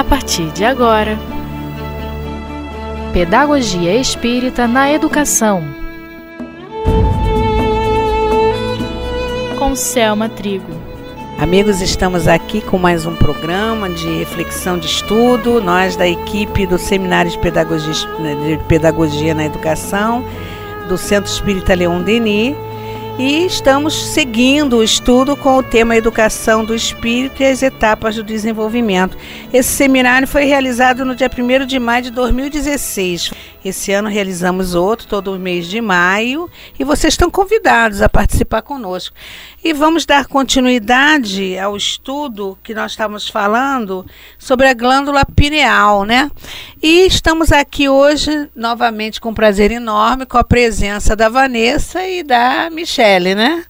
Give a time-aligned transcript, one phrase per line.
[0.00, 1.18] a partir de agora.
[3.12, 5.62] Pedagogia Espírita na Educação.
[9.58, 10.72] Com Selma Trigo.
[11.38, 15.60] Amigos, estamos aqui com mais um programa de reflexão de estudo.
[15.60, 20.24] Nós, da equipe do Seminário de Pedagogia, de Pedagogia na Educação,
[20.88, 22.56] do Centro Espírita Leon Denis
[23.18, 28.22] e estamos seguindo o estudo com o tema Educação do Espírito e as etapas do
[28.22, 29.16] desenvolvimento.
[29.52, 33.30] Esse seminário foi realizado no dia 1 de maio de 2016.
[33.62, 39.14] Esse ano realizamos outro, todo mês de maio, e vocês estão convidados a participar conosco.
[39.62, 44.06] E vamos dar continuidade ao estudo que nós estávamos falando
[44.38, 46.30] sobre a glândula pineal, né?
[46.82, 52.22] E estamos aqui hoje, novamente, com um prazer enorme, com a presença da Vanessa e
[52.22, 53.64] da Michele, né?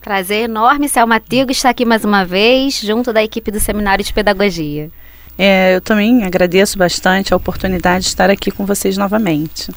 [0.00, 4.12] Prazer enorme, Selma Tigo está aqui mais uma vez, junto da equipe do Seminário de
[4.12, 4.90] Pedagogia.
[5.38, 9.70] É, eu também agradeço bastante a oportunidade de estar aqui com vocês novamente.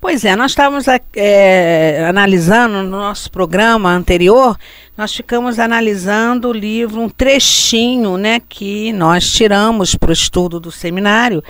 [0.00, 0.84] Pois é, nós estávamos
[1.16, 4.56] é, analisando no nosso programa anterior,
[4.96, 10.70] nós ficamos analisando o livro, um trechinho, né, que nós tiramos para o estudo do
[10.70, 11.42] seminário,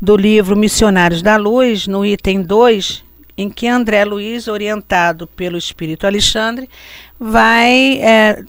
[0.00, 3.04] do livro Missionários da Luz, no item 2,
[3.38, 6.68] em que André Luiz, orientado pelo Espírito Alexandre,
[7.18, 8.44] vai é,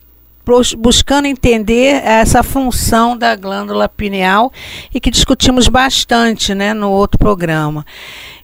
[0.78, 4.52] buscando entender essa função da glândula pineal
[4.94, 7.86] e que discutimos bastante né, no outro programa.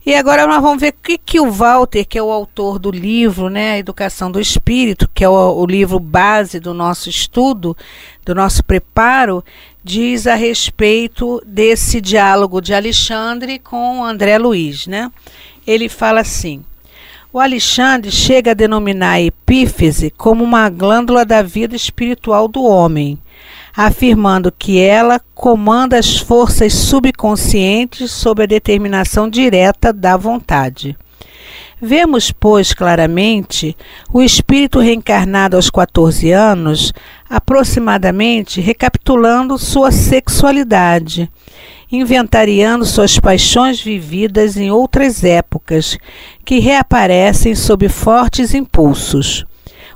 [0.06, 2.90] E agora nós vamos ver o que, que o Walter, que é o autor do
[2.90, 7.76] livro, né, Educação do Espírito, que é o, o livro base do nosso estudo,
[8.26, 9.44] do nosso preparo,
[9.84, 14.88] diz a respeito desse diálogo de Alexandre com André Luiz.
[14.88, 15.12] Né?
[15.68, 16.64] Ele fala assim.
[17.32, 23.20] O Alexandre chega a denominar a epífise como uma glândula da vida espiritual do homem,
[23.78, 30.98] afirmando que ela comanda as forças subconscientes sob a determinação direta da vontade.
[31.82, 33.76] Vemos, pois, claramente
[34.12, 36.94] o espírito reencarnado aos 14 anos,
[37.30, 41.30] aproximadamente recapitulando sua sexualidade
[41.92, 45.98] inventariando suas paixões vividas em outras épocas,
[46.46, 49.46] que reaparecem sob fortes impulsos.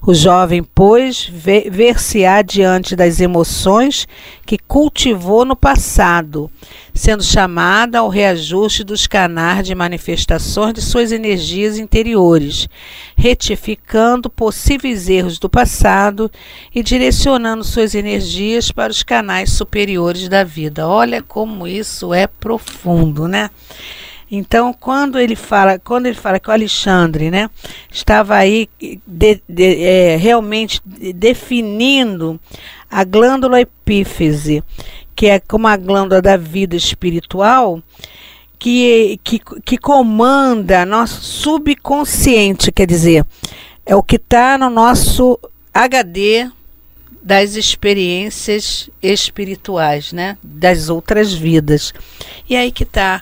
[0.05, 4.05] O jovem, pois, ver-se-á diante das emoções
[4.45, 6.51] que cultivou no passado,
[6.93, 12.67] sendo chamada ao reajuste dos canais de manifestações de suas energias interiores,
[13.15, 16.29] retificando possíveis erros do passado
[16.75, 20.85] e direcionando suas energias para os canais superiores da vida.
[20.85, 23.49] Olha como isso é profundo, né?
[24.35, 27.51] Então, quando ele fala, quando ele fala que o Alexandre, né,
[27.91, 28.67] estava aí
[29.05, 30.81] de, de, é, realmente
[31.13, 32.39] definindo
[32.89, 34.63] a glândula epífise,
[35.15, 37.79] que é como a glândula da vida espiritual,
[38.57, 43.23] que, que, que comanda nosso subconsciente, quer dizer,
[43.85, 45.39] é o que está no nosso
[45.71, 46.49] HD
[47.21, 50.39] das experiências espirituais, né?
[50.43, 51.93] Das outras vidas.
[52.49, 53.21] E aí que está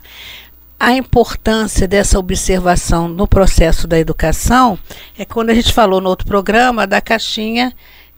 [0.81, 4.79] a importância dessa observação no processo da educação
[5.15, 7.71] é quando a gente falou no outro programa da caixinha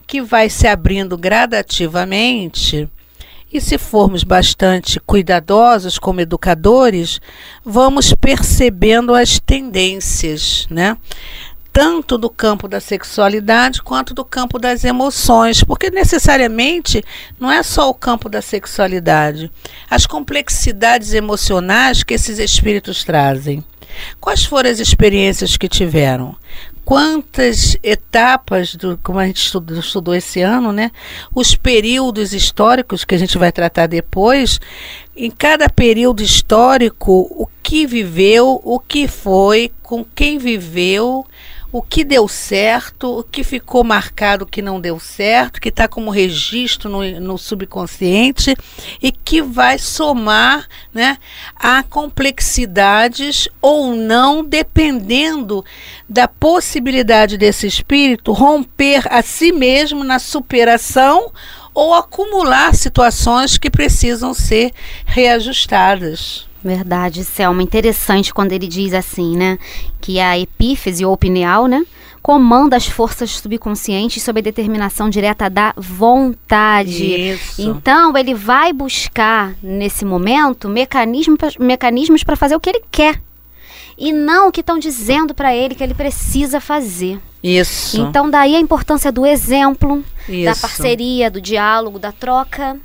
[0.08, 2.90] que vai se abrindo gradativamente.
[3.52, 7.20] E se formos bastante cuidadosos como educadores,
[7.66, 10.98] vamos percebendo as tendências, né?
[11.74, 17.04] Tanto do campo da sexualidade quanto do campo das emoções, porque necessariamente
[17.40, 19.52] não é só o campo da sexualidade,
[19.90, 23.66] as complexidades emocionais que esses espíritos trazem.
[24.20, 26.36] Quais foram as experiências que tiveram?
[26.86, 30.92] Quantas etapas, do, como a gente estudou, estudou esse ano, né?
[31.34, 34.60] Os períodos históricos que a gente vai tratar depois,
[35.16, 41.26] em cada período histórico, o que viveu, o que foi, com quem viveu,
[41.74, 46.12] o que deu certo, o que ficou marcado que não deu certo, que está como
[46.12, 48.56] registro no, no, subconsciente
[49.02, 51.18] e que vai somar né,
[51.56, 55.66] a complexidades ou não, dependendo
[56.08, 61.32] da possibilidade desse espírito romper a si mesmo na superação
[61.74, 64.72] ou acumular situações que precisam ser
[65.08, 66.53] reajustadas.
[66.64, 67.62] Verdade, Selma.
[67.62, 69.60] Interessante quando ele diz assim, né?
[70.00, 71.86] Que a epífise ou pineal, né?
[72.22, 77.32] Comanda as forças subconscientes sob a determinação direta da vontade.
[77.34, 77.62] Isso.
[77.62, 83.22] Então, ele vai buscar, nesse momento, mecanismo, mecanismos para fazer o que ele quer.
[83.98, 87.20] E não o que estão dizendo para ele que ele precisa fazer.
[87.44, 88.00] Isso.
[88.00, 90.46] Então, daí a importância do exemplo, Isso.
[90.46, 92.80] da parceria, do diálogo, da troca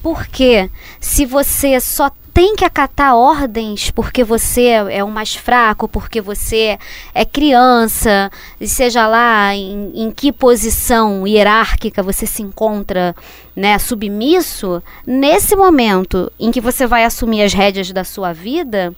[0.00, 0.70] Porque
[1.00, 6.78] se você só tem que acatar ordens porque você é o mais fraco, porque você
[7.14, 8.30] é criança,
[8.60, 13.16] e seja lá em, em que posição hierárquica você se encontra
[13.56, 18.94] né, submisso, nesse momento em que você vai assumir as rédeas da sua vida,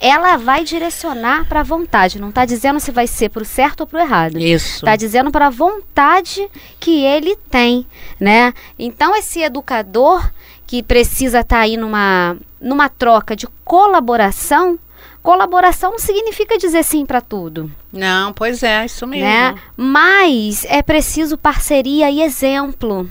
[0.00, 2.20] ela vai direcionar para a vontade.
[2.20, 4.38] Não está dizendo se vai ser para o certo ou para o errado.
[4.38, 4.76] Isso.
[4.76, 6.48] Está dizendo para a vontade
[6.78, 7.84] que ele tem,
[8.20, 8.54] né?
[8.78, 10.30] Então esse educador
[10.68, 14.78] que precisa estar tá aí numa numa troca de colaboração,
[15.22, 17.70] colaboração não significa dizer sim para tudo.
[17.92, 19.26] Não, pois é, isso mesmo.
[19.26, 19.54] Né?
[19.76, 23.08] Mas é preciso parceria e exemplo.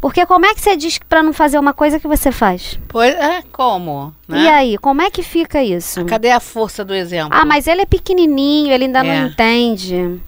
[0.00, 2.78] Porque como é que você diz para não fazer uma coisa que você faz?
[2.88, 4.14] Pois é, como?
[4.26, 4.42] Né?
[4.42, 6.04] E aí, como é que fica isso?
[6.06, 7.36] Cadê a força do exemplo?
[7.38, 9.02] Ah, mas ele é pequenininho, ele ainda é.
[9.02, 10.18] não entende.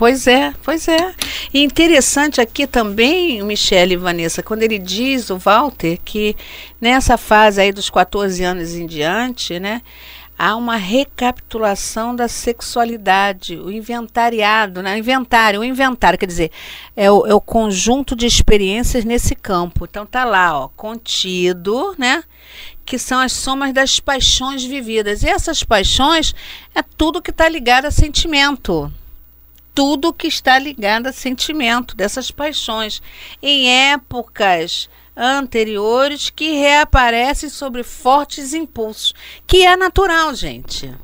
[0.00, 1.14] Pois é, pois é.
[1.52, 6.34] E interessante aqui também, Michele e Vanessa, quando ele diz, o Walter, que
[6.80, 9.82] nessa fase aí dos 14 anos em diante, né,
[10.38, 14.96] há uma recapitulação da sexualidade, o inventariado, né?
[14.96, 16.50] inventário, o inventário, quer dizer,
[16.96, 19.84] é o, é o conjunto de experiências nesse campo.
[19.84, 22.24] Então tá lá, ó, contido, né?
[22.86, 25.22] Que são as somas das paixões vividas.
[25.22, 26.34] E essas paixões
[26.74, 28.90] é tudo que está ligado a sentimento.
[29.74, 33.00] Tudo que está ligado a sentimento, dessas paixões.
[33.42, 39.12] Em épocas anteriores que reaparecem sobre fortes impulsos,
[39.46, 40.94] que é natural, gente.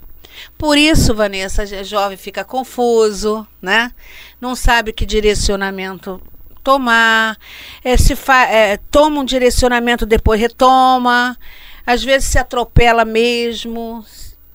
[0.56, 3.92] Por isso, Vanessa, a jovem fica confuso, né?
[4.40, 6.20] Não sabe que direcionamento
[6.62, 7.38] tomar,
[7.84, 8.14] é, se
[8.50, 11.38] é, toma um direcionamento, depois retoma,
[11.86, 14.04] às vezes se atropela mesmo,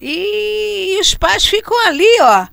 [0.01, 2.48] e, os pais ficam ali, ó,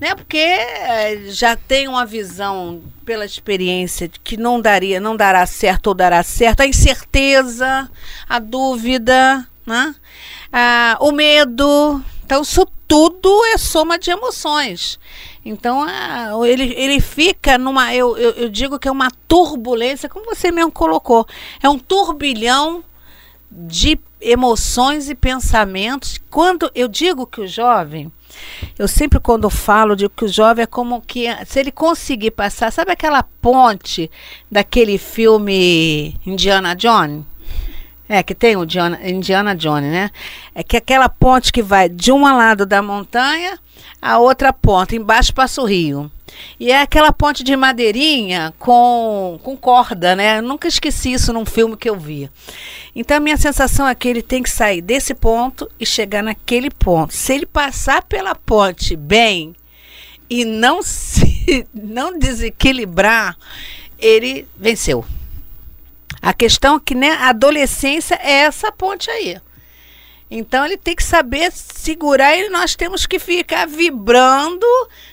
[0.00, 0.14] né?
[0.14, 5.88] Porque eh, já tem uma visão pela experiência de que não daria, não dará certo
[5.88, 7.90] ou dará certo, a incerteza,
[8.28, 9.94] a dúvida, né?
[10.52, 12.00] Ah, o medo.
[12.24, 15.00] Então, isso tudo é soma de emoções.
[15.44, 15.84] Então,
[16.46, 17.92] ele, ele fica numa.
[17.92, 21.26] Eu, eu, eu digo que é uma turbulência, como você mesmo colocou.
[21.60, 22.84] É um turbilhão
[23.50, 26.18] de emoções e pensamentos.
[26.30, 28.10] Quando eu digo que o jovem,
[28.78, 32.72] eu sempre quando falo digo que o jovem é como que se ele conseguir passar,
[32.72, 34.10] sabe aquela ponte
[34.50, 37.24] daquele filme Indiana Jones?
[38.14, 40.10] É, que tem o Indiana, Indiana Jones, né?
[40.54, 43.58] É que aquela ponte que vai de um lado da montanha
[44.00, 46.10] a outra ponta, embaixo passa o rio.
[46.60, 50.38] E é aquela ponte de madeirinha com, com corda, né?
[50.38, 52.30] Eu nunca esqueci isso num filme que eu vi.
[52.94, 56.70] Então a minha sensação é que ele tem que sair desse ponto e chegar naquele
[56.70, 57.14] ponto.
[57.14, 59.56] Se ele passar pela ponte bem
[60.28, 63.36] e não se não desequilibrar,
[63.98, 65.04] ele venceu.
[66.24, 69.38] A questão é que né, a adolescência é essa ponte aí.
[70.30, 74.66] Então ele tem que saber segurar e nós temos que ficar vibrando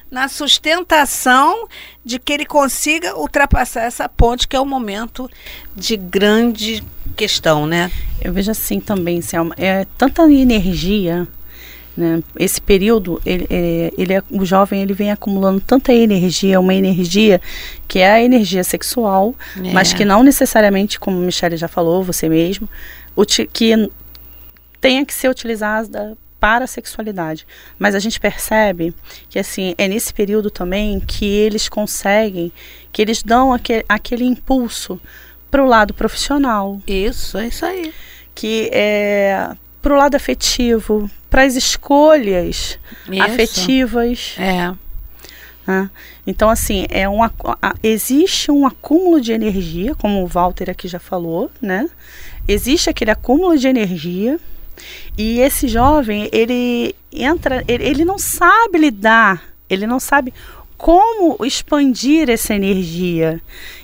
[0.09, 1.67] na sustentação
[2.03, 5.29] de que ele consiga ultrapassar essa ponte, que é o um momento
[5.75, 6.81] de grande
[7.17, 7.91] questão, né?
[8.21, 11.27] Eu vejo assim também, Selma, é tanta energia,
[11.95, 12.23] né?
[12.37, 17.41] Esse período, ele, é, ele é, o jovem ele vem acumulando tanta energia, uma energia
[17.87, 19.71] que é a energia sexual, é.
[19.73, 22.69] mas que não necessariamente, como a Michelle já falou, você mesmo,
[23.51, 23.89] que
[24.79, 27.45] tenha que ser utilizada para a sexualidade.
[27.77, 28.95] Mas a gente percebe
[29.29, 32.51] que assim é nesse período também que eles conseguem,
[32.91, 34.99] que eles dão aquele, aquele impulso
[35.51, 36.81] para o lado profissional.
[36.87, 37.93] Isso, é isso aí.
[38.33, 43.23] Que é para o lado afetivo, para as escolhas isso.
[43.23, 44.35] afetivas.
[44.37, 44.73] É.
[45.65, 45.89] Né?
[46.25, 47.19] Então, assim, é um,
[47.81, 51.89] existe um acúmulo de energia, como o Walter aqui já falou, né?
[52.47, 54.39] Existe aquele acúmulo de energia
[55.17, 60.33] e esse jovem, ele entra, ele, ele não sabe lidar, ele não sabe
[60.81, 63.39] como expandir essa energia.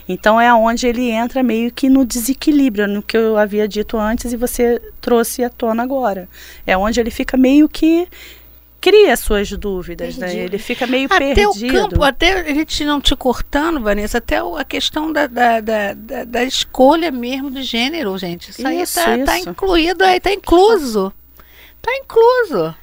[0.09, 4.33] Então é onde ele entra meio que no desequilíbrio, no que eu havia dito antes
[4.33, 6.27] e você trouxe à tona agora.
[6.65, 8.07] É onde ele fica meio que
[8.81, 10.35] cria suas dúvidas, né?
[10.35, 11.77] Ele fica meio até perdido.
[11.77, 15.93] O campo, até a gente não te cortando, Vanessa, até a questão da, da, da,
[16.25, 18.49] da, escolha mesmo de gênero, gente.
[18.49, 21.13] Isso, isso aí está tá incluído, aí está incluso.
[21.77, 22.75] Está incluso.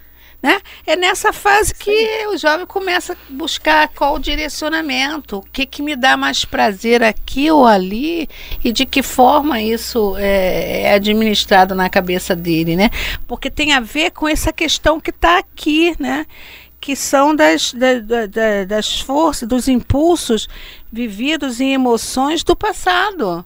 [0.45, 0.61] Né?
[0.87, 5.81] É nessa fase que o jovem começa a buscar qual o direcionamento, o que, que
[5.81, 8.29] me dá mais prazer aqui ou ali
[8.63, 12.91] e de que forma isso é, é administrado na cabeça dele, né?
[13.27, 16.27] Porque tem a ver com essa questão que está aqui, né?
[16.79, 20.47] que são das, da, da, das forças, dos impulsos
[20.93, 23.43] vividos em emoções do passado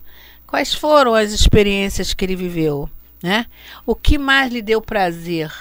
[0.49, 2.89] Quais foram as experiências que ele viveu?
[3.23, 3.45] Né?
[3.85, 5.53] O que mais lhe deu prazer?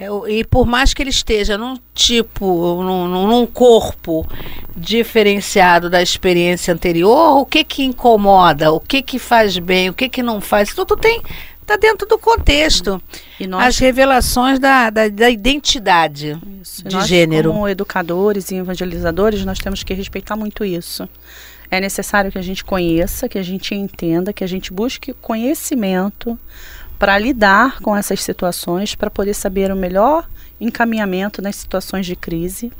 [0.00, 4.24] É, e por mais que ele esteja num tipo, num, num- corpo
[4.76, 8.72] diferenciado da experiência anterior, o que que incomoda?
[8.72, 9.88] O que que faz bem?
[9.90, 10.72] O que que não faz?
[10.72, 11.20] Tudo tem
[11.60, 13.02] está dentro do contexto.
[13.38, 17.52] E nós, As revelações da, da, da identidade isso, de nós, gênero.
[17.52, 21.06] como educadores e evangelizadores, nós temos que respeitar muito isso.
[21.70, 26.38] É necessário que a gente conheça, que a gente entenda, que a gente busque conhecimento
[26.98, 30.28] para lidar com essas situações, para poder saber o melhor
[30.60, 32.72] encaminhamento nas situações de crise.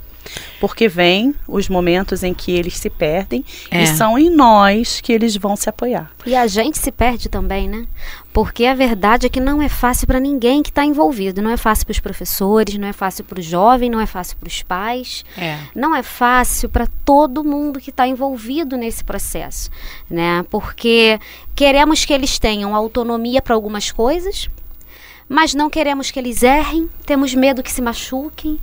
[0.60, 3.82] Porque vem os momentos em que eles se perdem É.
[3.82, 6.10] e são em nós que eles vão se apoiar.
[6.26, 7.87] E a gente se perde também, né?
[8.32, 11.40] Porque a verdade é que não é fácil para ninguém que está envolvido.
[11.40, 14.37] Não é fácil para os professores, não é fácil para o jovem, não é fácil
[14.37, 15.25] para os pais.
[15.37, 15.58] É.
[15.75, 19.70] Não é fácil para todo mundo que está envolvido nesse processo,
[20.10, 20.44] né?
[20.50, 21.18] Porque
[21.54, 24.48] queremos que eles tenham autonomia para algumas coisas,
[25.28, 28.58] mas não queremos que eles errem, temos medo que se machuquem.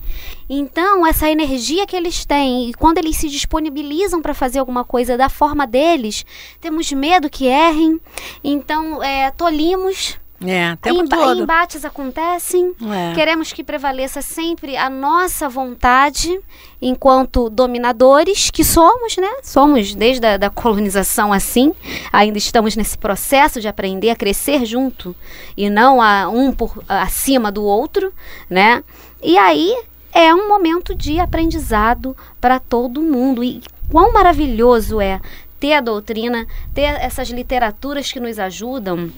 [0.49, 5.17] Então, essa energia que eles têm, e quando eles se disponibilizam para fazer alguma coisa
[5.17, 6.25] da forma deles,
[6.59, 7.99] temos medo que errem.
[8.43, 10.17] Então, é, tolimos.
[10.47, 11.41] É, tempo Emba- todo.
[11.43, 12.73] Embates acontecem.
[13.11, 13.13] É.
[13.15, 16.39] Queremos que prevaleça sempre a nossa vontade
[16.81, 19.29] enquanto dominadores que somos, né?
[19.43, 21.73] Somos desde a da colonização assim.
[22.11, 25.15] Ainda estamos nesse processo de aprender a crescer junto
[25.55, 28.13] e não a um por acima do outro,
[28.49, 28.83] né?
[29.21, 29.75] E aí
[30.13, 33.43] é um momento de aprendizado para todo mundo.
[33.43, 33.61] E
[33.91, 35.19] quão maravilhoso é
[35.59, 39.09] ter a doutrina, ter essas literaturas que nos ajudam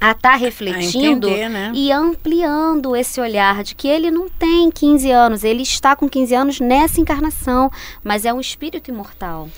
[0.00, 1.72] a estar refletindo entender, né?
[1.74, 6.34] e ampliando esse olhar de que ele não tem 15 anos, ele está com 15
[6.34, 7.70] anos nessa encarnação,
[8.02, 9.48] mas é um espírito imortal.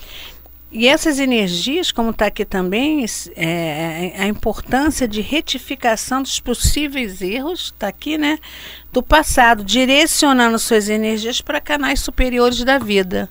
[0.75, 7.20] E essas energias, como está aqui também, es- é, a importância de retificação dos possíveis
[7.20, 8.38] erros, está aqui, né?
[8.90, 13.28] Do passado, direcionando suas energias para canais superiores da vida.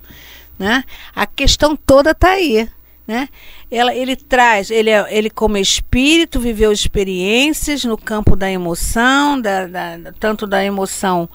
[0.56, 0.84] Né?
[1.16, 2.68] A questão toda está aí.
[3.12, 3.28] Né?
[3.70, 9.66] Ela, ele traz, ele, é- ele como espírito viveu experiências no campo da emoção, da,
[9.66, 11.28] da- tanto da emoção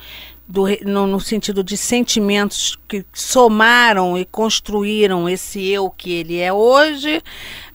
[0.48, 6.52] do no, no sentido de sentimentos que somaram e construíram esse eu que ele é
[6.52, 7.22] hoje,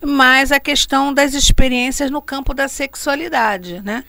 [0.05, 4.03] mas a questão das experiências no campo da sexualidade, né?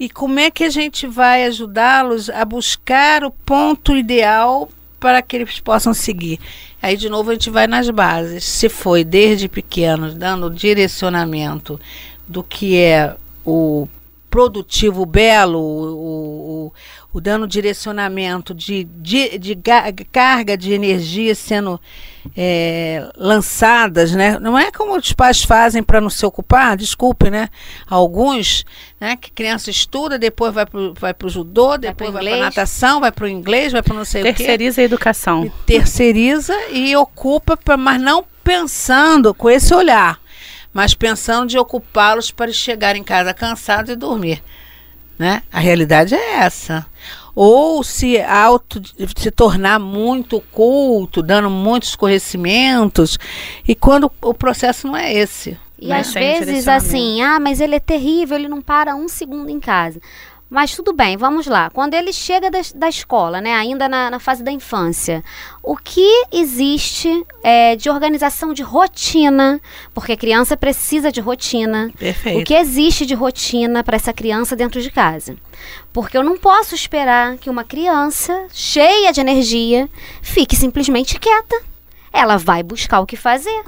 [0.00, 5.36] E como é que a gente vai ajudá-los a buscar o ponto ideal para que
[5.36, 6.38] eles possam seguir?
[6.80, 8.44] Aí de novo a gente vai nas bases.
[8.44, 11.80] Se foi desde pequenos dando direcionamento
[12.26, 13.88] do que é o
[14.36, 16.72] produtivo belo, o, o,
[17.14, 21.80] o dando direcionamento de, de, de ga- carga de energia sendo
[22.36, 24.38] é, lançadas, né?
[24.38, 27.48] Não é como os pais fazem para não se ocupar, desculpe, né?
[27.88, 28.62] Alguns,
[29.00, 29.16] né?
[29.16, 33.24] Que criança estuda, depois vai para vai o judô, depois vai para natação, vai para
[33.24, 35.46] o inglês, vai para não sei o quê Terceiriza a educação.
[35.46, 40.20] e terceiriza e ocupa, pra, mas não pensando com esse olhar,
[40.76, 44.42] mas pensando de ocupá-los para chegar em casa cansados e dormir.
[45.18, 45.42] Né?
[45.50, 46.84] A realidade é essa.
[47.34, 48.82] Ou se auto
[49.16, 53.18] se tornar muito culto, dando muitos conhecimentos,
[53.66, 55.58] e quando o processo não é esse.
[55.78, 59.48] E Né, às vezes assim, ah, mas ele é terrível, ele não para um segundo
[59.48, 59.98] em casa.
[60.48, 61.70] Mas tudo bem, vamos lá.
[61.70, 65.24] Quando ele chega da, da escola, né, ainda na, na fase da infância,
[65.60, 69.60] o que existe é, de organização de rotina?
[69.92, 71.90] Porque a criança precisa de rotina.
[71.98, 72.40] Perfeito.
[72.40, 75.36] O que existe de rotina para essa criança dentro de casa?
[75.92, 79.88] Porque eu não posso esperar que uma criança cheia de energia
[80.22, 81.60] fique simplesmente quieta.
[82.12, 83.64] Ela vai buscar o que fazer.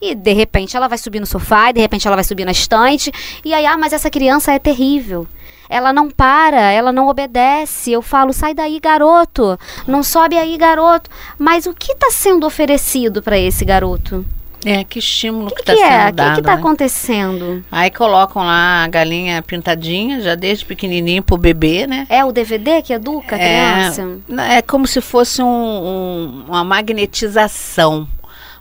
[0.00, 2.52] E de repente ela vai subir no sofá, e de repente ela vai subir na
[2.52, 3.10] estante.
[3.44, 5.26] E aí, ah, mas essa criança é terrível.
[5.68, 7.92] Ela não para, ela não obedece.
[7.92, 9.58] Eu falo, sai daí, garoto.
[9.86, 11.10] Não sobe aí, garoto.
[11.38, 14.24] Mas o que está sendo oferecido para esse garoto?
[14.64, 16.02] É, que estímulo que está sendo é?
[16.02, 16.38] O que dado.
[16.40, 16.58] está né?
[16.60, 17.64] acontecendo?
[17.70, 22.06] Aí colocam lá a galinha pintadinha, já desde pequenininho pro bebê, né?
[22.10, 24.18] É o DVD que educa a criança?
[24.50, 28.08] É como se fosse um- um- uma magnetização.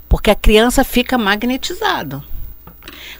[0.07, 2.23] Porque a criança fica magnetizado.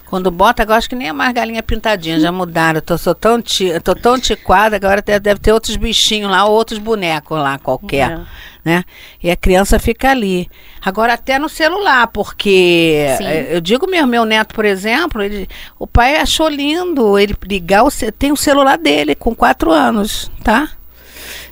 [0.08, 2.78] Quando bota, agora acho que nem é mais galinha pintadinha, já mudaram.
[2.78, 6.46] Eu tô, sou tão, ti- tô tão antiquada, agora deve, deve ter outros bichinhos lá,
[6.46, 8.12] ou outros bonecos lá, qualquer.
[8.12, 8.20] É.
[8.64, 8.84] Né?
[9.22, 10.48] E a criança fica ali.
[10.82, 13.24] Agora até no celular, porque Sim.
[13.24, 15.46] eh, eu digo mesmo, meu neto, por exemplo, ele,
[15.78, 20.70] o pai achou lindo ele ligar o tem o celular dele com quatro anos, tá?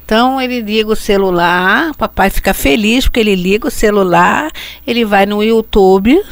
[0.05, 4.51] Então ele liga o celular, papai fica feliz porque ele liga o celular,
[4.87, 6.23] ele vai no YouTube,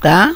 [0.00, 0.34] tá?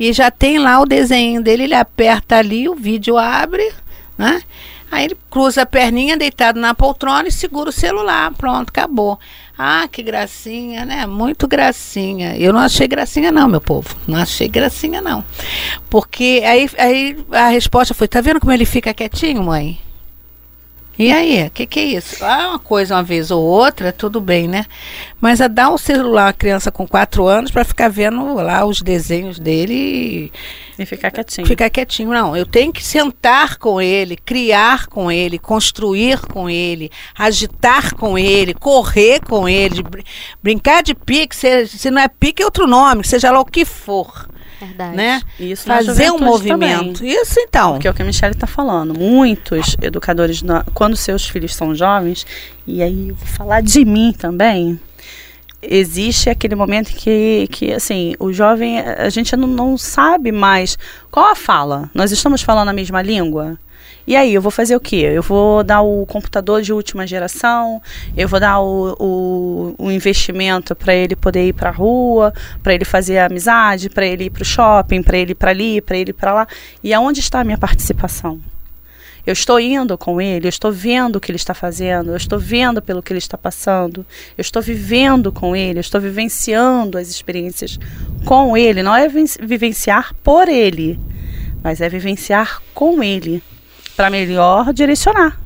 [0.00, 3.70] E já tem lá o desenho dele, ele aperta ali, o vídeo abre,
[4.16, 4.42] né?
[4.90, 8.32] Aí ele cruza a perninha deitado na poltrona e segura o celular.
[8.32, 9.20] Pronto, acabou.
[9.56, 11.06] Ah, que gracinha, né?
[11.06, 12.34] Muito gracinha.
[12.36, 13.94] Eu não achei gracinha, não, meu povo.
[14.08, 15.22] Não achei gracinha, não.
[15.88, 19.78] Porque aí, aí a resposta foi: tá vendo como ele fica quietinho, mãe?
[21.00, 22.22] E aí, o que, que é isso?
[22.22, 24.66] Ah, uma coisa uma vez ou outra, tudo bem, né?
[25.18, 28.82] Mas a dar um celular a criança com quatro anos para ficar vendo lá os
[28.82, 31.46] desenhos dele e, e ficar quietinho.
[31.46, 32.36] Ficar quietinho, não.
[32.36, 38.52] Eu tenho que sentar com ele, criar com ele, construir com ele, agitar com ele,
[38.52, 40.02] correr com ele, br
[40.42, 43.64] brincar de pique, se, se não é pique é outro nome, seja lá o que
[43.64, 44.28] for.
[44.60, 44.96] Verdade.
[44.96, 45.22] Né?
[45.38, 46.98] Isso Fazer um movimento.
[46.98, 47.14] Também.
[47.14, 47.72] Isso então.
[47.72, 48.92] Porque é o que a Michelle está falando.
[48.98, 50.42] Muitos educadores,
[50.74, 52.26] quando seus filhos são jovens,
[52.66, 54.78] e aí vou falar de mim também,
[55.62, 60.78] existe aquele momento que, que assim, o jovem, a gente não, não sabe mais
[61.10, 61.90] qual a fala.
[61.94, 63.58] Nós estamos falando a mesma língua?
[64.06, 64.96] E aí, eu vou fazer o quê?
[65.14, 67.80] Eu vou dar o computador de última geração,
[68.16, 72.32] eu vou dar o, o, o investimento para ele poder ir para a rua,
[72.62, 75.80] para ele fazer amizade, para ele ir para o shopping, para ele ir para ali,
[75.80, 76.48] para ele ir para lá.
[76.82, 78.40] E aonde está a minha participação?
[79.26, 82.38] Eu estou indo com ele, eu estou vendo o que ele está fazendo, eu estou
[82.38, 84.04] vendo pelo que ele está passando,
[84.36, 87.78] eu estou vivendo com ele, eu estou vivenciando as experiências
[88.24, 88.82] com ele.
[88.82, 90.98] Não é vivenciar por ele,
[91.62, 93.42] mas é vivenciar com ele
[94.00, 95.38] para melhor direcionar,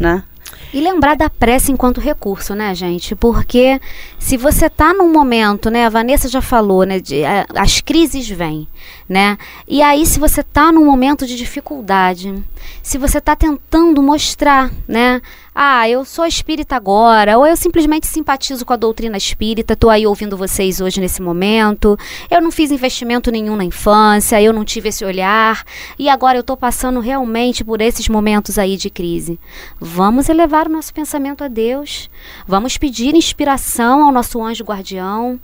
[0.00, 0.24] né?
[0.72, 3.14] E lembrar da prece enquanto recurso, né, gente?
[3.14, 3.78] Porque
[4.18, 8.26] se você está num momento, né, a Vanessa já falou, né, de, a, as crises
[8.30, 8.66] vêm,
[9.06, 9.36] né?
[9.68, 12.42] E aí se você está num momento de dificuldade,
[12.82, 15.20] se você está tentando mostrar, né,
[15.54, 20.06] ah, eu sou espírita agora, ou eu simplesmente simpatizo com a doutrina espírita, estou aí
[20.06, 21.98] ouvindo vocês hoje nesse momento,
[22.30, 25.62] eu não fiz investimento nenhum na infância, eu não tive esse olhar,
[25.98, 29.38] e agora eu estou passando realmente por esses momentos aí de crise.
[29.78, 32.08] Vamos elevar o nosso pensamento a Deus,
[32.46, 35.38] vamos pedir inspiração ao nosso anjo guardião.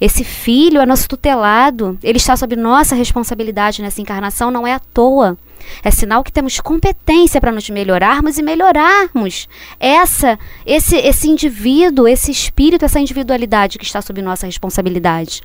[0.00, 4.78] Esse filho é nosso tutelado, ele está sob nossa responsabilidade nessa encarnação, não é à
[4.78, 5.36] toa.
[5.82, 12.30] É sinal que temos competência para nos melhorarmos e melhorarmos essa, esse, esse indivíduo, esse
[12.30, 15.42] espírito, essa individualidade que está sob nossa responsabilidade.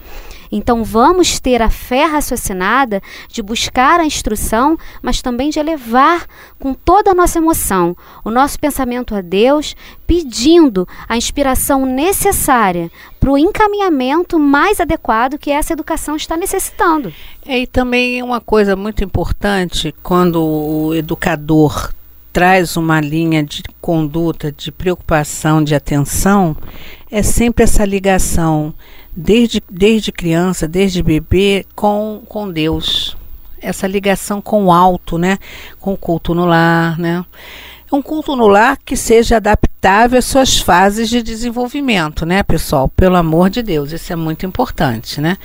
[0.51, 6.25] Então vamos ter a fé raciocinada de buscar a instrução, mas também de elevar
[6.59, 9.75] com toda a nossa emoção o nosso pensamento a Deus,
[10.07, 12.91] pedindo a inspiração necessária
[13.25, 17.11] para o encaminhamento mais adequado que essa educação está necessitando.
[17.43, 21.91] É, e também uma coisa muito importante quando o educador
[22.31, 26.55] traz uma linha de conduta, de preocupação, de atenção,
[27.09, 28.71] é sempre essa ligação
[29.17, 33.17] desde, desde criança, desde bebê, com, com Deus.
[33.59, 35.39] Essa ligação com o alto, né?
[35.79, 37.25] Com o culto no lar, né?
[37.91, 39.39] Um culto no lar que seja
[39.85, 42.89] adaptável às suas fases de desenvolvimento, né, pessoal?
[42.89, 45.37] Pelo amor de Deus, isso é muito importante, né?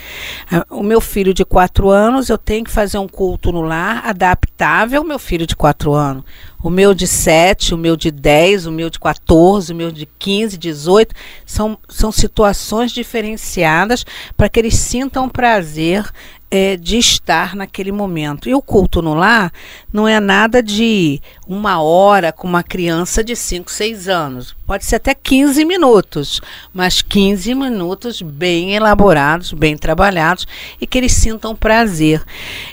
[0.70, 5.00] O meu filho de quatro anos, eu tenho que fazer um culto no lar adaptável
[5.00, 6.24] ao meu filho de quatro anos.
[6.62, 10.06] O meu de sete, o meu de dez, o meu de 14, o meu de
[10.06, 14.04] 15, 18, são, são situações diferenciadas
[14.36, 16.10] para que eles sintam prazer
[16.50, 18.48] é, de estar naquele momento.
[18.48, 19.52] E o culto no lar
[19.92, 24.56] não é nada de uma hora com uma criança de 5, 6 anos.
[24.66, 26.40] Pode ser até 15 minutos,
[26.74, 30.46] mas 15 minutos bem elaborados, bem trabalhados
[30.80, 32.22] e que eles sintam prazer.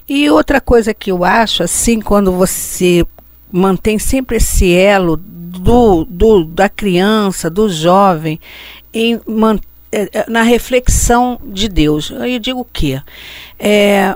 [0.07, 3.05] E outra coisa que eu acho, assim, quando você
[3.51, 8.39] mantém sempre esse elo do, do, da criança, do jovem,
[8.93, 9.76] em manter
[10.27, 12.09] na reflexão de Deus.
[12.11, 13.01] Eu digo o quê?
[13.57, 14.15] É,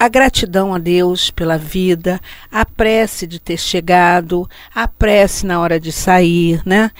[0.00, 2.18] a gratidão a Deus pela vida,
[2.50, 6.90] a prece de ter chegado, a prece na hora de sair, né?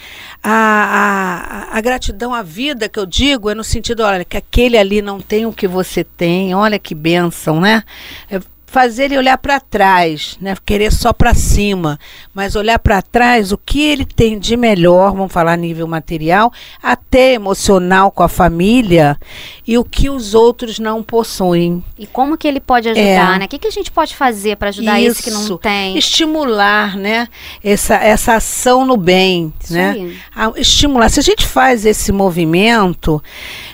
[0.43, 4.77] A, a, a, gratidão à vida que eu digo é no sentido, olha, que aquele
[4.77, 7.83] ali não tem o que você tem, olha que bênção, né?
[8.29, 8.39] É,
[8.71, 10.55] fazer ele olhar para trás, né?
[10.65, 11.99] Querer só para cima,
[12.33, 16.53] mas olhar para trás o que ele tem de melhor, vamos falar a nível material,
[16.81, 19.19] até emocional com a família
[19.67, 21.83] e o que os outros não possuem.
[21.99, 23.39] E como que ele pode ajudar, é.
[23.39, 23.45] né?
[23.45, 25.97] O que, que a gente pode fazer para ajudar isso, esse que não tem?
[25.97, 27.27] Estimular, né?
[27.61, 30.15] Essa, essa ação no bem, isso né?
[30.33, 30.51] Aí.
[30.55, 31.09] estimular.
[31.09, 33.21] Se a gente faz esse movimento,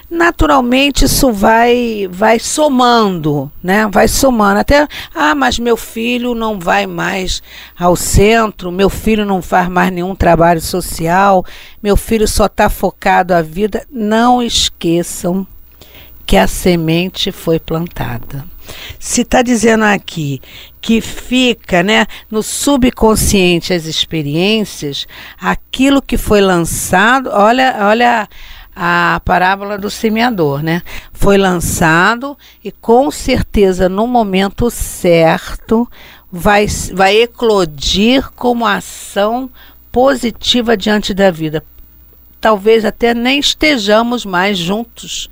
[0.10, 3.88] naturalmente isso vai vai somando, né?
[3.92, 7.42] Vai somando até, ah, mas meu filho não vai mais
[7.78, 11.46] ao centro, meu filho não faz mais nenhum trabalho social,
[11.82, 13.86] meu filho só está focado à vida.
[13.92, 15.46] Não esqueçam
[16.26, 18.46] que a semente foi plantada.
[19.00, 20.42] Se está dizendo aqui
[20.82, 25.08] que fica né, no subconsciente as experiências,
[25.40, 28.28] aquilo que foi lançado, olha, olha
[28.80, 30.84] a parábola do semeador, né?
[31.12, 35.90] Foi lançado e com certeza no momento certo
[36.32, 39.50] vai, vai eclodir como ação
[39.92, 41.64] positiva diante da vida.
[42.40, 45.28] Talvez até nem estejamos mais juntos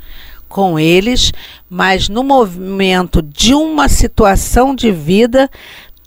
[0.49, 1.31] com eles,
[1.69, 5.51] mas no movimento de uma situação de vida,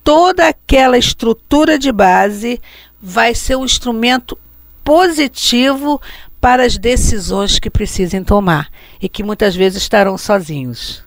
[0.03, 2.61] toda aquela estrutura de base
[3.01, 4.37] vai ser um instrumento
[4.83, 6.01] positivo
[6.41, 8.69] para as decisões que precisem tomar
[9.01, 11.03] e que muitas vezes estarão sozinhos,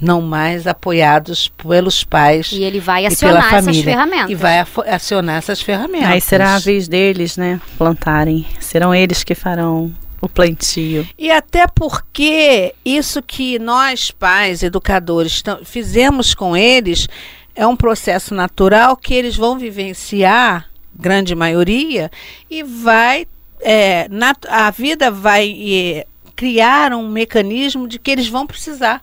[0.00, 5.60] não mais apoiados pelos pais e ele vai acionar essas ferramentas e vai acionar essas
[5.60, 6.08] ferramentas.
[6.08, 8.46] Aí será a vez deles, né, plantarem.
[8.58, 11.06] Serão eles que farão o plantio.
[11.18, 17.08] E até porque isso que nós pais, educadores, fizemos com eles
[17.54, 22.10] é um processo natural que eles vão vivenciar, grande maioria,
[22.50, 23.26] e vai
[23.60, 29.02] é, na, a vida vai é, criar um mecanismo de que eles vão precisar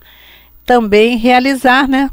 [0.64, 2.10] também realizar, né?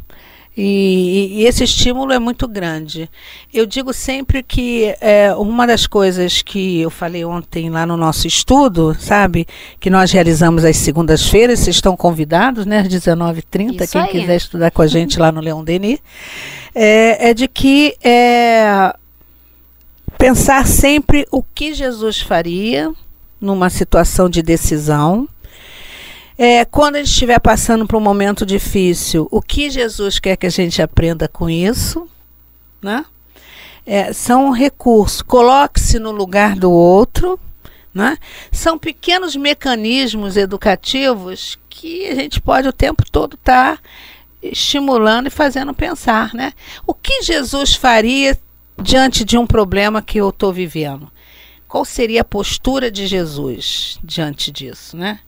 [0.58, 3.10] E, e, esse estímulo é muito grande.
[3.54, 8.26] Eu digo sempre que é, uma das coisas que eu falei ontem lá no nosso
[8.26, 9.46] estudo, sabe,
[9.82, 14.08] que nós realizamos às segundas-feiras, vocês estão convidados, né, às 19h30, quem aí.
[14.08, 16.00] quiser estudar com a gente lá no Leão Denis,
[16.74, 18.96] é, é de que é,
[20.26, 22.92] pensar sempre o que Jesus faria
[23.40, 25.30] numa situação de decisão.
[26.36, 30.48] É, quando a gente estiver passando por um momento difícil, o que Jesus quer que
[30.48, 32.10] a gente aprenda com isso?
[32.82, 33.06] Né?
[33.86, 35.22] É, são recursos.
[35.22, 37.40] Coloque-se no lugar do outro.
[37.94, 38.18] Né?
[38.52, 43.84] São pequenos mecanismos educativos que a gente pode o tempo todo estar tá
[44.42, 46.34] estimulando e fazendo pensar.
[46.34, 46.52] Né?
[46.88, 48.36] O que Jesus faria
[48.82, 51.12] diante de um problema que eu estou vivendo?
[51.68, 55.20] Qual seria a postura de Jesus diante disso, né?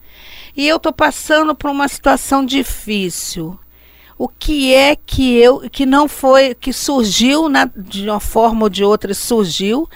[0.55, 3.59] E eu estou passando por uma situação difícil.
[4.17, 8.69] O que é que eu que não foi que surgiu na, de uma forma ou
[8.69, 9.87] de outra surgiu?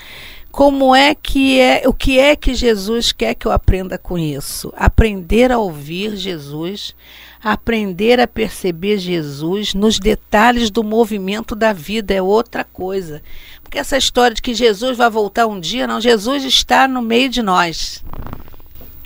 [0.52, 4.74] Como é que é o que é que Jesus quer que eu aprenda com isso?
[4.76, 6.94] Aprender a ouvir Jesus,
[7.42, 13.22] aprender a perceber Jesus nos detalhes do movimento da vida é outra coisa.
[13.64, 17.30] Porque essa história de que Jesus vai voltar um dia, não, Jesus está no meio
[17.30, 18.04] de nós.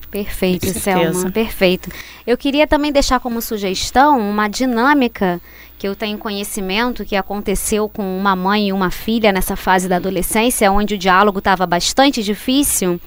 [0.10, 1.90] Perfeito, Selma, perfeito.
[2.26, 5.42] Eu queria também deixar como sugestão uma dinâmica
[5.78, 9.98] que eu tenho conhecimento que aconteceu com uma mãe e uma filha nessa fase da
[9.98, 13.00] adolescência, onde o diálogo estava bastante difícil,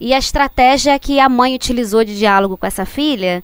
[0.00, 3.42] e a estratégia que a mãe utilizou de diálogo com essa filha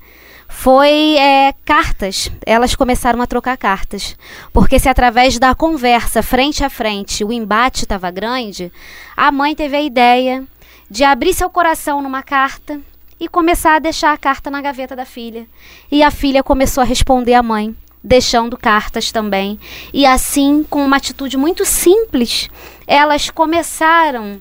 [0.50, 2.30] foi é, cartas.
[2.44, 4.16] Elas começaram a trocar cartas.
[4.52, 8.70] Porque se através da conversa, frente a frente, o embate estava grande,
[9.16, 10.44] a mãe teve a ideia
[10.90, 12.80] de abrir seu coração numa carta
[13.18, 15.46] e começar a deixar a carta na gaveta da filha.
[15.90, 19.58] E a filha começou a responder à mãe, deixando cartas também.
[19.92, 22.48] E assim, com uma atitude muito simples,
[22.86, 24.40] elas começaram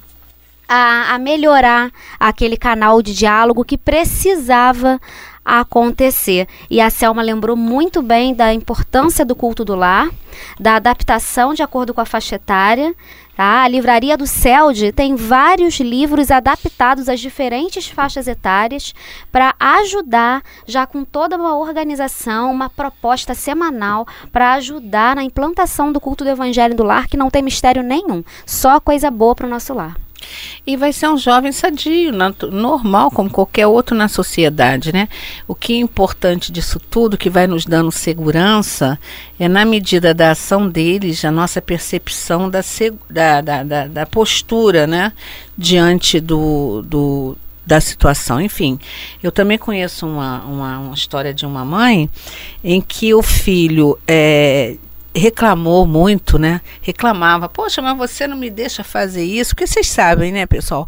[0.67, 5.00] a, a melhorar aquele canal de diálogo que precisava
[5.43, 6.48] acontecer.
[6.69, 10.10] E a Selma lembrou muito bem da importância do culto do lar,
[10.60, 12.93] da adaptação de acordo com a faixa etária.
[13.39, 13.63] Tá?
[13.63, 18.93] A Livraria do CELD tem vários livros adaptados às diferentes faixas etárias
[19.32, 26.02] para ajudar, já com toda uma organização, uma proposta semanal para ajudar na implantação do
[26.02, 29.49] culto do Evangelho do Lar, que não tem mistério nenhum, só coisa boa para o
[29.49, 30.09] nosso lar.
[30.65, 32.12] E vai ser um jovem sadio,
[32.51, 35.08] normal, como qualquer outro na sociedade, né?
[35.47, 38.99] O que é importante disso tudo, que vai nos dando segurança,
[39.39, 42.62] é na medida da ação deles, a nossa percepção da,
[43.41, 45.13] da, da, da, postura, né?
[45.58, 48.41] Diante do, do da situação.
[48.41, 48.79] Enfim,
[49.21, 52.10] eu também conheço uma, uma, uma, história de uma mãe
[52.63, 54.75] em que o filho é,
[55.15, 56.62] reclamou muito, né?
[56.82, 60.88] Reclamava, poxa, mas você não me deixa fazer isso, porque vocês sabem, né, pessoal?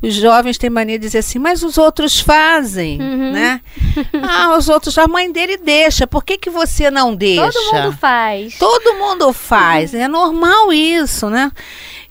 [0.00, 3.32] Os jovens têm mania de dizer assim, mas os outros fazem, uhum.
[3.32, 3.60] né?
[4.22, 7.50] ah, os outros, a mãe dele deixa, por que, que você não deixa?
[7.50, 8.58] Todo mundo faz.
[8.58, 10.00] Todo mundo faz, uhum.
[10.00, 11.50] é normal isso, né?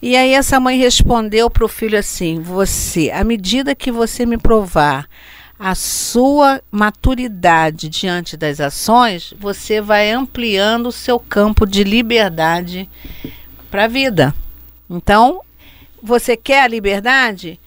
[0.02, 4.38] E aí essa mãe respondeu para o filho assim: você, à medida que você me
[4.38, 5.08] provar
[5.64, 12.90] a sua maturidade diante das ações, você vai ampliando o seu campo de liberdade
[13.70, 14.34] para a vida.
[14.90, 15.42] Então,
[16.02, 17.60] você quer a liberdade?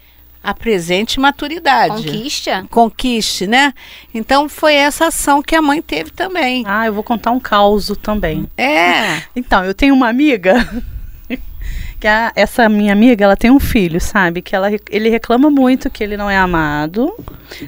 [0.42, 2.04] apresente maturidade.
[2.04, 2.50] Conquiste.
[2.68, 3.72] Conquiste, né?
[4.12, 6.62] Então foi essa ação que a mãe teve também.
[6.66, 8.46] Ah, eu vou contar um caos também.
[8.54, 9.22] É.
[9.34, 10.54] Então, eu tenho uma amiga
[12.04, 14.42] que a, essa minha amiga, ela tem um filho, sabe?
[14.42, 17.10] Que ela, ele reclama muito que ele não é amado.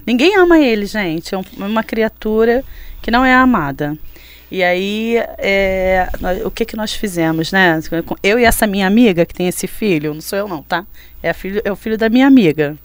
[0.06, 1.34] Ninguém ama ele, gente.
[1.34, 2.62] É um- uma criatura
[3.00, 3.96] que não é amada.
[4.50, 7.80] E aí, é, nós- o que que nós fizemos, né?
[8.22, 10.84] Eu e essa minha amiga que tem esse filho, não sou eu não, tá?
[11.22, 12.76] É, filho, é o filho da minha amiga.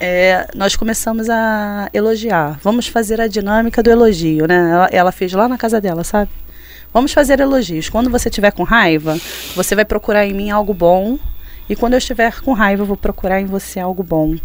[0.00, 2.58] É, nós começamos a elogiar.
[2.60, 4.68] Vamos fazer a dinâmica do elogio, né?
[4.72, 6.28] Ela, ela fez lá na casa dela, sabe?
[6.92, 7.88] Vamos fazer elogios.
[7.88, 9.16] Quando você estiver com raiva,
[9.54, 11.18] você vai procurar em mim algo bom.
[11.68, 14.36] E quando eu estiver com raiva, eu vou procurar em você algo bom.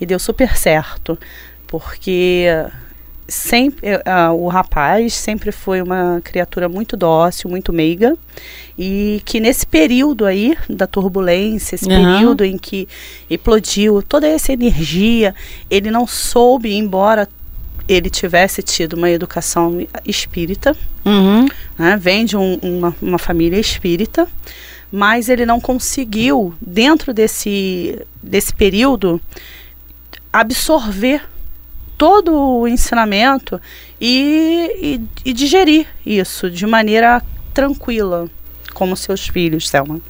[0.00, 1.18] E deu super certo.
[1.66, 2.46] Porque
[3.26, 8.16] sempre ah, o rapaz sempre foi uma criatura muito dócil, muito meiga.
[8.78, 12.14] E que nesse período aí da turbulência, esse Aham.
[12.14, 12.86] período em que
[13.28, 15.34] explodiu toda essa energia,
[15.70, 17.28] ele não soube, embora
[17.88, 21.46] ele tivesse tido uma educação espírita, Uhum.
[21.78, 24.28] né, vem de um- uma, uma família espírita,
[24.90, 29.20] mas ele não conseguiu, dentro desse, desse período,
[30.32, 31.22] absorver
[31.96, 33.60] todo o ensinamento
[34.00, 37.22] e, e, e digerir isso de maneira
[37.54, 38.28] tranquila,
[38.74, 40.00] como seus filhos, Selma.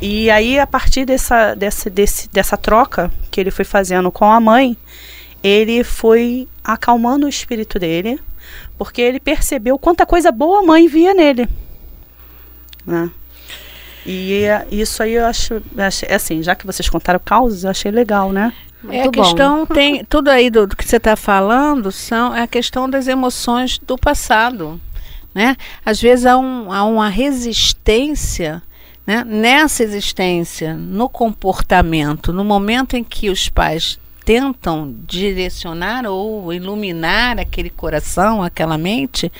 [0.00, 4.40] E aí, a partir dessa, dessa, desse, dessa troca que ele foi fazendo com a
[4.40, 4.76] mãe,
[5.46, 8.18] ele foi acalmando o espírito dele,
[8.76, 11.48] porque ele percebeu quanta coisa boa a mãe via nele.
[12.84, 13.10] Né?
[14.04, 17.90] E é, isso aí eu acho, acho- assim, já que vocês contaram causas, eu achei
[17.90, 18.52] legal, né?
[18.84, 19.22] É a Muito bom.
[19.22, 23.08] questão tem tudo aí do, do que você está falando são é a questão das
[23.08, 24.80] emoções do passado,
[25.34, 25.56] né?
[25.84, 28.62] Às vezes há, um, há uma resistência,
[29.06, 29.24] né?
[29.24, 37.70] Nessa existência, no comportamento, no momento em que os pais tentam direcionar ou iluminar aquele
[37.70, 39.30] coração, aquela mente,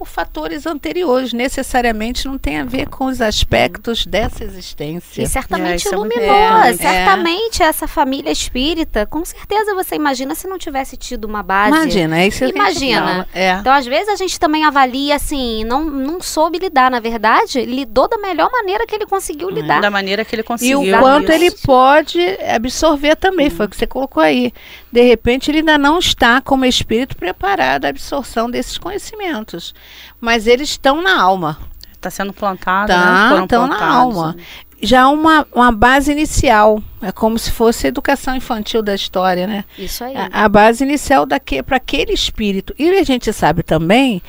[0.00, 5.20] por fatores anteriores, necessariamente não tem a ver com os aspectos dessa existência.
[5.22, 6.24] E certamente é iluminou.
[6.24, 6.78] importante.
[6.78, 11.68] certamente essa família espírita, com certeza você imagina se não tivesse tido uma base.
[11.76, 13.06] Imagina, é isso que a gente Imagina.
[13.06, 13.26] fala.
[13.34, 13.52] É.
[13.52, 18.08] Então, às vezes, a gente também avalia assim, não, não soube lidar, na verdade, lidou
[18.08, 19.82] da melhor maneira que ele conseguiu lidar.
[19.82, 20.80] Da maneira que ele E conseguiu.
[20.80, 21.32] o quanto isso.
[21.32, 22.18] ele pode
[22.54, 24.50] absorver também, foi o que você colocou aí.
[24.92, 29.74] De repente, ele ainda não está como espírito preparado à absorção desses conhecimentos.
[30.20, 31.58] Mas eles estão na alma.
[31.92, 33.42] Está sendo plantado, Tá, né?
[33.42, 34.32] Estão na alma.
[34.36, 34.42] né?
[34.82, 36.82] Já uma, uma base inicial.
[37.02, 39.64] É como se fosse a educação infantil da história, né?
[39.78, 40.14] Isso aí.
[40.16, 42.74] A, a base inicial para aquele espírito.
[42.78, 44.22] E a gente sabe também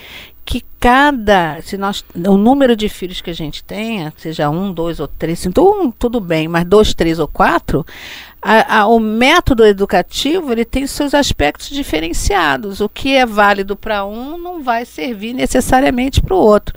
[0.52, 5.00] que cada, se nós, o número de filhos que a gente tenha, seja um, dois
[5.00, 7.86] ou três, então um, tudo bem, mas dois, três ou quatro,
[8.42, 12.82] a- a- o método educativo ele tem seus aspectos diferenciados.
[12.82, 16.76] O que é válido para um não vai servir necessariamente para o outro,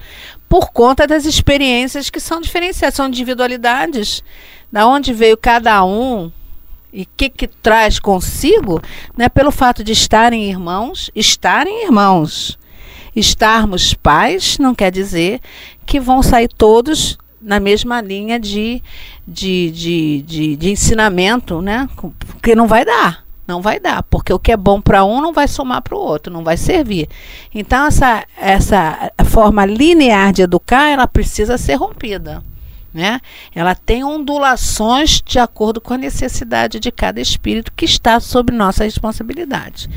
[0.49, 4.23] por conta das experiências que são diferenciadas, são individualidades,
[4.71, 6.31] da onde veio cada um,
[6.93, 8.81] e o que, que traz consigo,
[9.17, 12.57] né, pelo fato de estarem irmãos, estarem irmãos.
[13.15, 15.41] Estarmos pais não quer dizer
[15.87, 18.83] que vão sair todos na mesma linha de,
[19.29, 21.89] de, de, de, de ensinamento, né?
[21.97, 23.25] Porque não vai dar.
[23.47, 26.01] Não vai dar, porque o que é bom para um não vai somar para o
[26.01, 27.11] outro, não vai servir.
[27.55, 32.43] Então, essa, essa forma linear de educar, ela precisa ser rompida.
[32.93, 33.21] Né?
[33.55, 38.85] Ela tem ondulações de acordo com a necessidade de cada espírito que está sob nossa
[38.85, 39.91] responsabilidade.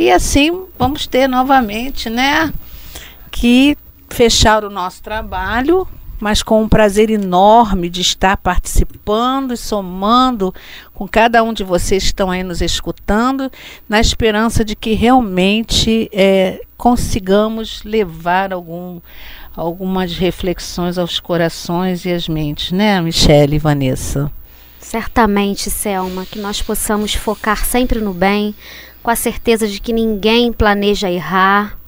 [0.00, 2.50] E assim vamos ter novamente, né,
[3.30, 3.76] que
[4.08, 5.86] fechar o nosso trabalho,
[6.18, 10.54] mas com um prazer enorme de estar participando e somando
[10.94, 13.52] com cada um de vocês que estão aí nos escutando,
[13.86, 19.00] na esperança de que realmente eh, consigamos levar algum
[19.54, 24.32] algumas reflexões aos corações e às mentes, né, Michele e Vanessa?
[24.78, 28.54] Certamente, Selma, que nós possamos focar sempre no bem,
[29.02, 31.78] com a certeza de que ninguém planeja errar.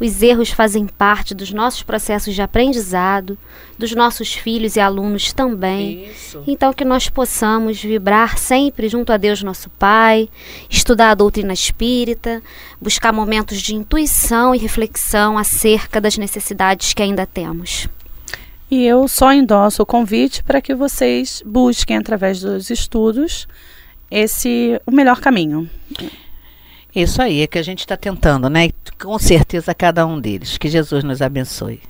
[0.00, 3.38] Os erros fazem parte dos nossos processos de aprendizado,
[3.78, 6.06] dos nossos filhos e alunos também.
[6.10, 6.42] Isso.
[6.46, 10.28] Então, que nós possamos vibrar sempre junto a Deus, nosso Pai,
[10.68, 12.42] estudar a doutrina espírita,
[12.80, 17.88] buscar momentos de intuição e reflexão acerca das necessidades que ainda temos.
[18.68, 23.46] E eu só endosso o convite para que vocês busquem, através dos estudos,
[24.10, 25.70] esse o melhor caminho.
[26.94, 28.66] Isso aí é que a gente está tentando, né?
[28.66, 30.56] E com certeza cada um deles.
[30.56, 31.80] Que Jesus nos abençoe.